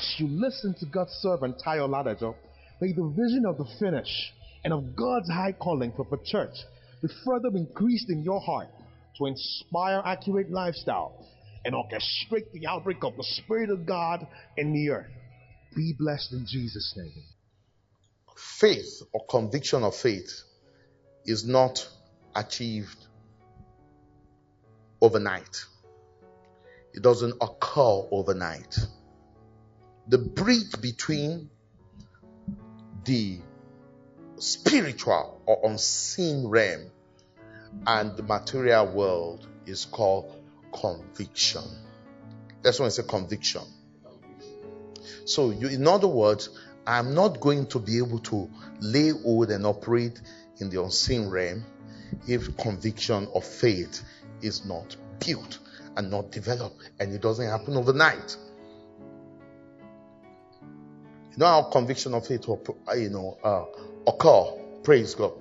as 0.00 0.14
you 0.18 0.28
listen 0.28 0.74
to 0.80 0.86
God's 0.86 1.12
servant 1.20 1.60
Tayo 1.64 1.86
Ladajo, 1.86 2.34
may 2.80 2.92
the 2.92 3.12
vision 3.14 3.44
of 3.46 3.58
the 3.58 3.66
finish 3.78 4.32
and 4.64 4.72
of 4.72 4.96
God's 4.96 5.28
high 5.28 5.52
calling 5.52 5.92
for 5.94 6.06
the 6.10 6.18
church 6.24 6.56
be 7.02 7.08
further 7.24 7.48
increased 7.54 8.08
in 8.08 8.22
your 8.22 8.40
heart 8.40 8.68
to 9.18 9.26
inspire 9.26 10.00
accurate 10.04 10.50
lifestyle 10.50 11.26
and 11.64 11.74
orchestrate 11.74 12.50
the 12.52 12.66
outbreak 12.66 13.04
of 13.04 13.16
the 13.16 13.24
Spirit 13.24 13.68
of 13.68 13.84
God 13.84 14.26
in 14.56 14.72
the 14.72 14.90
earth. 14.90 15.10
Be 15.76 15.94
blessed 15.98 16.32
in 16.32 16.46
Jesus' 16.46 16.94
name. 16.96 17.22
Faith 18.36 19.02
or 19.12 19.24
conviction 19.26 19.82
of 19.82 19.94
faith 19.94 20.42
is 21.26 21.46
not 21.46 21.86
achieved 22.34 23.06
overnight. 25.02 25.64
It 26.94 27.02
doesn't 27.02 27.34
occur 27.40 28.08
overnight. 28.10 28.74
The 30.10 30.18
bridge 30.18 30.80
between 30.80 31.50
the 33.04 33.38
spiritual 34.38 35.40
or 35.46 35.60
unseen 35.70 36.48
realm 36.48 36.90
and 37.86 38.16
the 38.16 38.24
material 38.24 38.88
world 38.88 39.46
is 39.66 39.84
called 39.84 40.34
conviction. 40.72 41.62
That's 42.60 42.80
when 42.80 42.86
I 42.86 42.90
say 42.90 43.04
conviction. 43.06 43.62
So, 45.26 45.50
you, 45.50 45.68
in 45.68 45.86
other 45.86 46.08
words, 46.08 46.50
I'm 46.88 47.14
not 47.14 47.38
going 47.38 47.68
to 47.68 47.78
be 47.78 47.98
able 47.98 48.18
to 48.18 48.50
lay 48.80 49.10
hold 49.10 49.52
and 49.52 49.64
operate 49.64 50.20
in 50.58 50.70
the 50.70 50.82
unseen 50.82 51.28
realm 51.28 51.64
if 52.26 52.56
conviction 52.56 53.28
of 53.32 53.44
faith 53.44 54.02
is 54.42 54.64
not 54.64 54.96
built 55.24 55.60
and 55.96 56.10
not 56.10 56.32
developed, 56.32 56.90
and 56.98 57.14
it 57.14 57.20
doesn't 57.20 57.46
happen 57.46 57.76
overnight. 57.76 58.36
You 61.32 61.38
know 61.38 61.46
how 61.46 61.62
conviction 61.62 62.14
of 62.14 62.26
faith 62.26 62.46
will, 62.48 62.60
uh, 62.88 62.94
you 62.94 63.10
know, 63.10 63.38
uh, 63.42 63.64
occur. 64.06 64.44
Praise 64.82 65.14
God. 65.14 65.32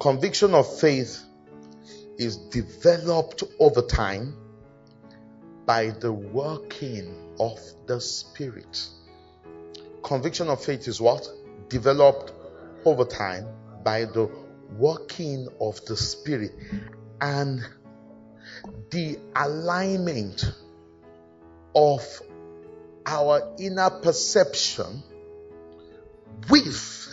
Conviction 0.00 0.54
of 0.54 0.80
faith 0.80 1.22
is 2.18 2.36
developed 2.36 3.42
over 3.60 3.82
time 3.82 4.34
by 5.66 5.90
the 5.90 6.12
working 6.12 7.14
of 7.38 7.58
the 7.86 8.00
Spirit. 8.00 8.88
Conviction 10.02 10.48
of 10.48 10.64
faith 10.64 10.88
is 10.88 11.00
what? 11.00 11.28
Developed 11.68 12.32
over 12.84 13.04
time 13.04 13.46
by 13.82 14.04
the 14.04 14.30
working 14.78 15.48
of 15.60 15.84
the 15.86 15.96
Spirit 15.96 16.52
and 17.20 17.60
the 18.90 19.18
alignment 19.34 20.44
of 21.74 22.02
our 23.06 23.54
inner 23.58 23.88
perception 23.88 25.02
with 26.50 27.06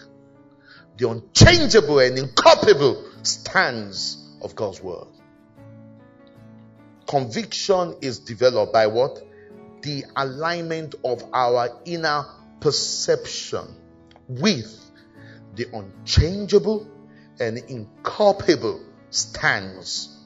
the 0.97 1.09
unchangeable 1.09 1.99
and 1.99 2.17
incomparable 2.17 3.05
stands 3.22 4.17
of 4.41 4.55
God's 4.55 4.81
word. 4.81 5.08
Conviction 7.08 7.95
is 8.02 8.19
developed 8.19 8.73
by 8.73 8.88
what? 8.88 9.21
The 9.81 10.05
alignment 10.16 10.95
of 11.03 11.23
our 11.33 11.69
inner 11.86 12.25
perception 12.59 13.67
with 14.27 14.80
the 15.55 15.67
unchangeable 15.73 16.88
and 17.39 17.58
incomparable 17.58 18.83
stands 19.09 20.17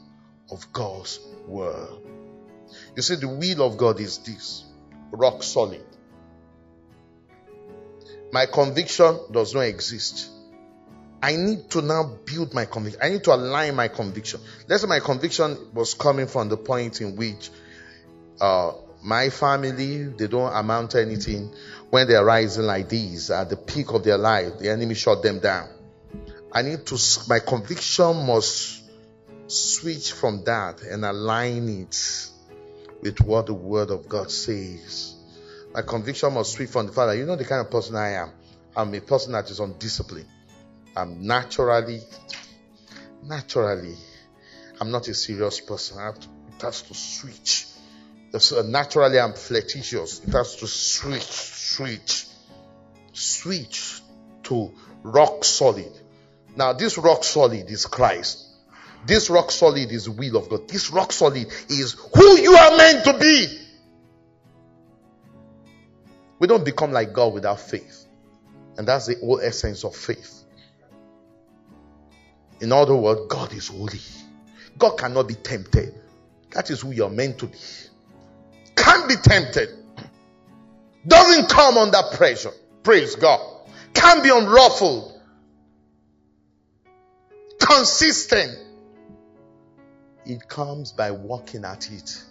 of 0.49 0.71
God's 0.71 1.19
word. 1.45 2.01
You 2.95 3.01
see, 3.01 3.15
the 3.15 3.27
will 3.27 3.61
of 3.63 3.77
God 3.77 3.99
is 3.99 4.19
this 4.19 4.63
rock 5.11 5.43
solid. 5.43 5.85
My 8.31 8.45
conviction 8.45 9.19
does 9.31 9.53
not 9.53 9.61
exist. 9.61 10.29
I 11.21 11.35
need 11.35 11.69
to 11.71 11.81
now 11.81 12.17
build 12.25 12.53
my 12.53 12.65
conviction. 12.65 13.01
I 13.01 13.09
need 13.09 13.23
to 13.23 13.33
align 13.33 13.75
my 13.75 13.87
conviction. 13.87 14.39
Let's 14.67 14.83
say 14.83 14.87
my 14.87 14.99
conviction 14.99 15.57
was 15.73 15.93
coming 15.93 16.27
from 16.27 16.49
the 16.49 16.57
point 16.57 17.01
in 17.01 17.15
which 17.15 17.49
uh, 18.39 18.73
my 19.03 19.29
family, 19.29 20.03
they 20.03 20.27
don't 20.27 20.53
amount 20.53 20.91
to 20.91 21.01
anything. 21.01 21.53
When 21.89 22.07
they're 22.07 22.25
rising 22.25 22.65
like 22.65 22.89
these 22.89 23.31
at 23.31 23.49
the 23.49 23.55
peak 23.55 23.93
of 23.93 24.03
their 24.03 24.17
life, 24.17 24.59
the 24.59 24.69
enemy 24.69 24.93
shot 24.93 25.23
them 25.23 25.39
down. 25.39 25.69
I 26.51 26.61
need 26.61 26.85
to, 26.87 26.99
my 27.27 27.39
conviction 27.39 28.25
must 28.25 28.83
switch 29.47 30.11
from 30.11 30.43
that 30.43 30.81
and 30.81 31.05
align 31.05 31.69
it 31.69 32.29
with 33.01 33.21
what 33.21 33.45
the 33.45 33.53
word 33.53 33.91
of 33.91 34.07
God 34.07 34.31
says. 34.31 35.15
My 35.73 35.81
conviction 35.81 36.33
must 36.33 36.53
switch 36.53 36.69
from 36.69 36.87
the 36.87 36.91
Father. 36.91 37.15
You 37.15 37.25
know 37.25 37.35
the 37.35 37.45
kind 37.45 37.61
of 37.61 37.71
person 37.71 37.95
I 37.95 38.13
am. 38.13 38.31
I'm 38.75 38.93
a 38.93 39.01
person 39.01 39.33
that 39.33 39.49
is 39.49 39.59
undisciplined. 39.59 40.27
I'm 40.95 41.25
naturally, 41.25 42.01
naturally, 43.23 43.95
I'm 44.79 44.91
not 44.91 45.07
a 45.07 45.13
serious 45.13 45.59
person. 45.59 45.99
I 45.99 46.05
have 46.05 46.19
to, 46.19 46.27
it 46.55 46.61
has 46.61 46.81
to 46.83 46.93
switch. 46.93 47.67
So 48.39 48.59
uh, 48.59 48.63
naturally, 48.63 49.19
I'm 49.19 49.33
flirtatious. 49.33 50.23
It 50.23 50.31
has 50.33 50.55
to 50.57 50.67
switch, 50.67 51.21
switch, 51.21 52.25
switch 53.13 54.01
to 54.43 54.73
rock 55.03 55.43
solid. 55.43 55.91
Now, 56.55 56.73
this 56.73 56.97
rock 56.97 57.23
solid 57.23 57.69
is 57.69 57.85
Christ. 57.85 58.46
This 59.05 59.29
rock 59.29 59.51
solid 59.51 59.91
is 59.91 60.05
the 60.05 60.11
will 60.11 60.37
of 60.37 60.49
God. 60.49 60.67
This 60.67 60.91
rock 60.91 61.11
solid 61.11 61.47
is 61.69 61.93
who 62.13 62.37
you 62.37 62.53
are 62.53 62.77
meant 62.77 63.05
to 63.05 63.17
be. 63.17 63.47
We 66.39 66.47
don't 66.47 66.65
become 66.65 66.91
like 66.91 67.13
God 67.13 67.33
without 67.33 67.59
faith. 67.59 68.05
And 68.77 68.87
that's 68.87 69.07
the 69.07 69.15
whole 69.15 69.39
essence 69.39 69.83
of 69.83 69.95
faith. 69.95 70.43
In 72.59 72.71
other 72.71 72.95
words, 72.95 73.21
God 73.27 73.53
is 73.53 73.67
holy. 73.67 73.99
God 74.77 74.97
cannot 74.97 75.27
be 75.27 75.35
tempted. 75.35 75.93
That 76.51 76.69
is 76.69 76.81
who 76.81 76.91
you're 76.91 77.09
meant 77.09 77.39
to 77.39 77.47
be. 77.47 77.57
Can't 78.75 79.07
be 79.07 79.15
tempted. 79.15 79.69
Doesn't 81.05 81.49
come 81.49 81.77
under 81.77 82.01
pressure. 82.13 82.51
Praise 82.83 83.15
God. 83.15 83.39
Can't 83.93 84.23
be 84.23 84.29
unruffled. 84.29 85.13
Consistent. 87.59 88.66
It 90.27 90.49
comes 90.49 90.91
by 90.91 91.11
working 91.11 91.63
at 91.63 91.89
it. 91.89 92.21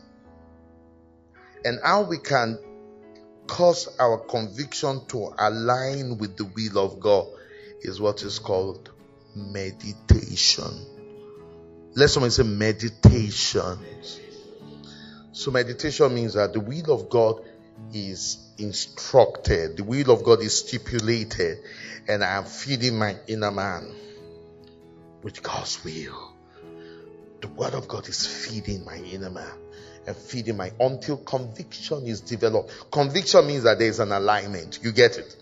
And 1.65 1.81
how 1.83 2.03
we 2.03 2.19
can 2.19 2.59
cause 3.47 3.89
our 3.99 4.19
conviction 4.19 5.07
to 5.07 5.33
align 5.39 6.19
with 6.19 6.37
the 6.37 6.45
will 6.45 6.79
of 6.79 7.01
God 7.01 7.27
is 7.81 7.99
what 7.99 8.23
is 8.23 8.39
called 8.39 8.91
meditation. 9.35 10.85
Let 11.95 12.11
someone 12.11 12.31
say 12.31 12.43
meditation. 12.43 13.79
So, 15.33 15.51
meditation 15.51 16.15
means 16.15 16.35
that 16.35 16.53
the 16.53 16.61
will 16.61 16.93
of 16.93 17.09
God 17.09 17.43
is 17.95 18.53
instructed, 18.59 19.79
the 19.79 19.85
will 19.85 20.11
of 20.11 20.23
God 20.23 20.43
is 20.43 20.59
stipulated, 20.59 21.59
and 22.09 22.23
I 22.23 22.37
am 22.37 22.45
feeding 22.45 22.99
my 22.99 23.17
inner 23.27 23.51
man 23.51 23.95
with 25.23 25.43
God's 25.43 25.83
will. 25.83 26.36
The 27.41 27.49
word 27.49 27.75
of 27.75 27.89
God 27.89 28.09
is 28.09 28.27
feeding 28.27 28.85
my 28.85 28.97
inner 28.97 29.31
man 29.31 29.53
and 30.07 30.17
feeding 30.17 30.57
my 30.57 30.73
until 30.81 31.19
conviction 31.19 32.07
is 32.07 32.21
developed. 32.21 32.91
Conviction 32.91 33.47
means 33.47 33.65
that 33.65 33.79
there 33.79 33.89
is 33.89 34.01
an 34.01 34.13
alignment. 34.13 34.79
You 34.83 34.93
get 34.93 35.19
it? 35.19 35.37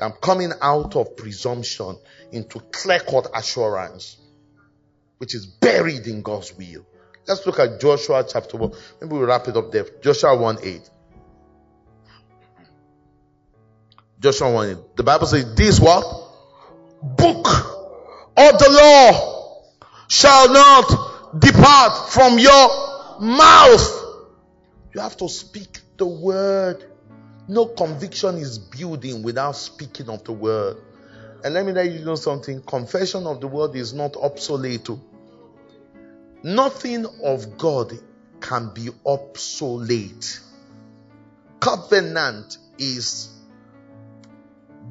I'm 0.00 0.12
coming 0.12 0.52
out 0.60 0.96
of 0.96 1.16
presumption 1.16 1.96
into 2.32 2.60
clear 2.60 3.00
cut 3.00 3.28
assurance, 3.34 4.16
which 5.18 5.34
is 5.34 5.46
buried 5.46 6.06
in 6.06 6.22
God's 6.22 6.54
will. 6.54 6.86
Let's 7.26 7.44
look 7.46 7.58
at 7.58 7.80
Joshua 7.80 8.24
chapter 8.26 8.56
1. 8.56 8.72
Maybe 9.00 9.12
we'll 9.12 9.26
wrap 9.26 9.48
it 9.48 9.56
up 9.56 9.70
there. 9.70 9.86
Joshua 10.02 10.36
1 10.36 10.58
8. 10.62 10.90
Joshua 14.20 14.52
1 14.52 14.70
8. 14.70 14.96
The 14.96 15.02
Bible 15.02 15.26
says, 15.26 15.54
This 15.54 15.78
what? 15.78 16.04
Book 17.02 17.46
of 18.36 18.58
the 18.58 18.68
law 18.70 19.37
shall 20.08 20.52
not 20.52 21.40
depart 21.40 22.10
from 22.10 22.38
your 22.38 23.20
mouth. 23.20 24.04
You 24.94 25.00
have 25.00 25.16
to 25.18 25.28
speak 25.28 25.80
the 25.96 26.06
word 26.06 26.84
no 27.48 27.64
conviction 27.64 28.36
is 28.36 28.58
building 28.58 29.22
without 29.22 29.56
speaking 29.56 30.10
of 30.10 30.22
the 30.24 30.32
word. 30.32 30.76
And 31.42 31.54
let 31.54 31.64
me 31.64 31.72
let 31.72 31.90
you 31.90 32.04
know 32.04 32.14
something 32.14 32.60
confession 32.62 33.26
of 33.26 33.40
the 33.40 33.48
word 33.48 33.74
is 33.74 33.94
not 33.94 34.16
obsolete. 34.16 34.90
Nothing 36.42 37.06
of 37.24 37.56
God 37.56 37.98
can 38.40 38.70
be 38.74 38.90
obsolete. 39.06 40.40
Covenant 41.58 42.58
is 42.76 43.34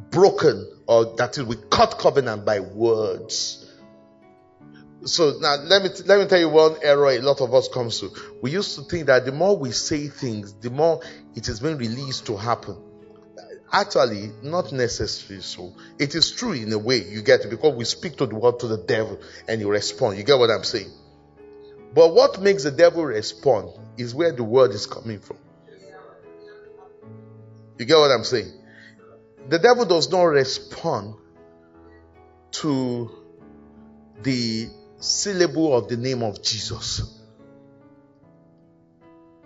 broken, 0.09 0.67
or 0.87 1.15
that 1.17 1.37
is, 1.37 1.43
we 1.43 1.57
cut 1.69 1.99
covenant 1.99 2.43
by 2.43 2.59
words. 2.59 3.66
So 5.05 5.37
now 5.39 5.55
let 5.55 5.83
me 5.83 5.89
let 6.05 6.19
me 6.19 6.25
tell 6.25 6.39
you 6.39 6.49
one 6.49 6.77
error 6.81 7.11
a 7.11 7.19
lot 7.19 7.41
of 7.41 7.53
us 7.53 7.67
comes 7.67 7.99
to. 7.99 8.11
We 8.41 8.51
used 8.51 8.75
to 8.75 8.81
think 8.81 9.05
that 9.07 9.25
the 9.25 9.31
more 9.31 9.57
we 9.57 9.71
say 9.71 10.07
things, 10.07 10.53
the 10.53 10.69
more 10.69 11.01
it 11.35 11.47
is 11.47 11.59
being 11.59 11.77
released 11.77 12.25
to 12.27 12.37
happen. 12.37 12.77
Actually, 13.71 14.31
not 14.43 14.71
necessarily 14.71 15.41
so. 15.41 15.73
It 15.99 16.15
is 16.15 16.31
true 16.31 16.53
in 16.53 16.71
a 16.71 16.77
way, 16.77 17.03
you 17.03 17.21
get 17.21 17.41
it, 17.41 17.49
because 17.49 17.75
we 17.75 17.83
speak 17.83 18.17
to 18.17 18.25
the 18.25 18.35
word 18.35 18.59
to 18.61 18.67
the 18.67 18.77
devil 18.77 19.19
and 19.47 19.59
you 19.59 19.69
respond. 19.69 20.17
You 20.17 20.23
get 20.23 20.39
what 20.39 20.49
I'm 20.49 20.63
saying? 20.63 20.91
But 21.93 22.13
what 22.13 22.41
makes 22.41 22.63
the 22.63 22.71
devil 22.71 23.03
respond 23.03 23.71
is 23.97 24.15
where 24.15 24.31
the 24.31 24.43
word 24.43 24.71
is 24.71 24.85
coming 24.85 25.19
from. 25.19 25.37
You 27.77 27.85
get 27.85 27.97
what 27.97 28.11
I'm 28.11 28.23
saying? 28.23 28.51
The 29.49 29.59
devil 29.59 29.85
does 29.85 30.09
not 30.11 30.23
respond 30.23 31.15
to 32.51 33.11
the 34.23 34.69
syllable 34.99 35.75
of 35.75 35.87
the 35.87 35.97
name 35.97 36.23
of 36.23 36.41
Jesus. 36.41 37.19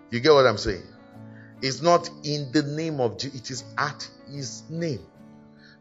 You 0.10 0.20
get 0.20 0.34
what 0.34 0.46
I'm 0.46 0.58
saying? 0.58 0.84
It's 1.62 1.82
not 1.82 2.10
in 2.24 2.52
the 2.52 2.64
name 2.64 3.00
of 3.00 3.18
Jesus, 3.18 3.40
it 3.40 3.52
is 3.52 3.64
at 3.78 4.10
his 4.30 4.64
name. 4.70 5.06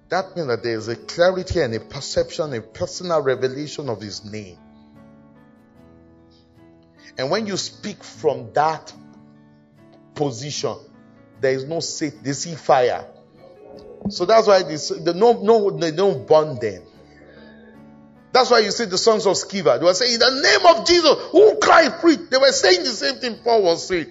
That 0.08 0.36
means 0.36 0.48
that 0.48 0.62
there 0.62 0.76
is 0.76 0.88
a 0.88 0.96
clarity 0.96 1.60
and 1.60 1.74
a 1.74 1.80
perception, 1.80 2.52
a 2.52 2.60
personal 2.60 3.22
revelation 3.22 3.88
of 3.88 4.00
his 4.00 4.24
name. 4.24 4.58
And 7.16 7.30
when 7.30 7.46
you 7.46 7.56
speak 7.56 8.02
from 8.02 8.52
that 8.54 8.92
position, 10.14 10.76
there 11.40 11.52
is 11.52 11.64
no 11.64 11.80
set, 11.80 12.22
they 12.22 12.32
see 12.32 12.54
fire. 12.54 13.06
So 14.08 14.24
that's 14.24 14.46
why 14.46 14.62
this, 14.62 14.88
the 14.88 15.14
no, 15.14 15.40
no, 15.42 15.70
they 15.70 15.92
don't 15.92 16.26
burn 16.26 16.58
them. 16.58 16.82
That's 18.32 18.50
why 18.50 18.60
you 18.60 18.70
see 18.70 18.84
the 18.84 18.98
sons 18.98 19.26
of 19.26 19.34
Sceva. 19.34 19.78
They 19.78 19.84
were 19.84 19.94
saying, 19.94 20.14
in 20.14 20.20
the 20.20 20.30
name 20.30 20.76
of 20.76 20.86
Jesus, 20.86 21.16
who 21.32 21.58
Christ 21.58 22.00
preach. 22.00 22.20
They 22.30 22.36
were 22.36 22.52
saying 22.52 22.84
the 22.84 22.90
same 22.90 23.16
thing 23.16 23.36
Paul 23.42 23.62
was 23.62 23.86
saying. 23.86 24.06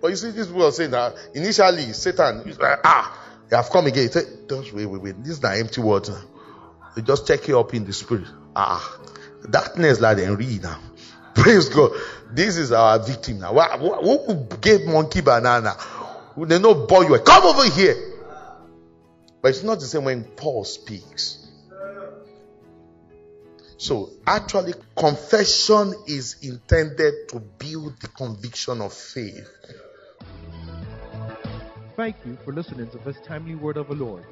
But 0.00 0.08
you 0.08 0.16
see, 0.16 0.30
these 0.30 0.46
people 0.46 0.64
are 0.64 0.72
saying 0.72 0.92
that 0.92 1.14
initially 1.34 1.92
Satan, 1.92 2.42
ah, 2.62 3.18
they 3.48 3.56
have 3.56 3.68
come 3.68 3.86
again. 3.86 4.10
Said, 4.10 4.48
just 4.48 4.72
wait, 4.72 4.86
wait, 4.86 5.02
wait. 5.02 5.22
This 5.22 5.34
is 5.34 5.42
not 5.42 5.58
empty 5.58 5.82
water. 5.82 6.18
They 6.96 7.02
just 7.02 7.26
check 7.26 7.46
you 7.48 7.58
up 7.58 7.74
in 7.74 7.84
the 7.84 7.92
spirit. 7.92 8.28
Ah, 8.56 8.98
darkness 9.48 10.00
like 10.00 10.16
read 10.16 10.62
now. 10.62 10.78
Praise 11.34 11.68
God. 11.68 11.92
This 12.32 12.56
is 12.56 12.72
our 12.72 12.98
victim 12.98 13.40
now. 13.40 13.52
Who 13.52 14.46
gave 14.60 14.86
monkey 14.86 15.20
banana? 15.20 15.76
They 16.36 16.58
know 16.58 16.86
boy 16.86 17.02
you. 17.02 17.18
Come 17.18 17.44
over 17.44 17.68
here. 17.68 17.96
But 19.42 19.48
it's 19.48 19.62
not 19.62 19.80
the 19.80 19.86
same 19.86 20.04
when 20.04 20.24
Paul 20.24 20.64
speaks. 20.64 21.39
So 23.80 24.10
actually, 24.26 24.74
confession 24.94 25.94
is 26.06 26.36
intended 26.42 27.30
to 27.30 27.40
build 27.40 27.98
the 28.02 28.08
conviction 28.08 28.82
of 28.82 28.92
faith. 28.92 29.48
Thank 31.96 32.16
you 32.26 32.36
for 32.44 32.52
listening 32.52 32.90
to 32.90 32.98
this 32.98 33.16
timely 33.24 33.54
word 33.54 33.78
of 33.78 33.88
the 33.88 33.94
Lord. 33.94 34.26